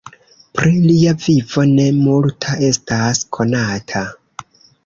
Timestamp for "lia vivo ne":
0.85-1.85